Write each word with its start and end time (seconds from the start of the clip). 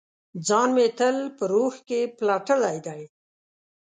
ځان 0.47 0.69
مې 0.75 0.87
تل 0.97 1.17
په 1.37 1.43
روح 1.53 1.73
کې 1.87 1.99
پلټلي 2.17 2.77
دی 2.85 3.01